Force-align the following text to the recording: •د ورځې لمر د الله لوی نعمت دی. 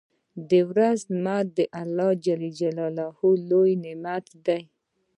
•د 0.49 0.51
ورځې 0.69 1.05
لمر 1.13 1.43
د 1.57 1.59
الله 1.81 2.11
لوی 3.49 3.71
نعمت 3.83 4.25
دی. 4.45 4.61